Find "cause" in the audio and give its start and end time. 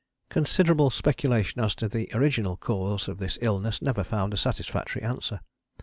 2.57-3.07